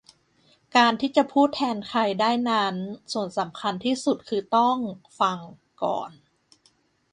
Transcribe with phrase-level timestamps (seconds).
[0.75, 2.75] การที่จะพูดแทนใครได้นั้น
[3.13, 4.77] ส่วนสำคัญที่สุดคือต้อง"
[5.19, 5.37] ฟัง"
[5.83, 6.11] ก่อน